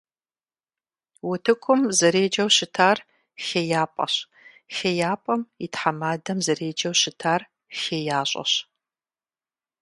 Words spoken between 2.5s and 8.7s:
щытар «ХеяпӀэщ», ХейяпӀэм и тхьэмадэм зэреджэу щытар «ХеящӀэщ».